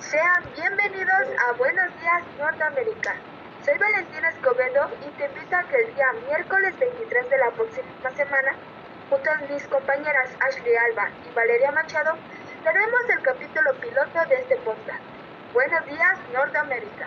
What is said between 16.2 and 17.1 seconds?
Norteamérica.